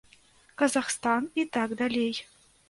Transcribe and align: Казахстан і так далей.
Казахстан 0.61 1.29
і 1.41 1.45
так 1.59 1.75
далей. 1.83 2.25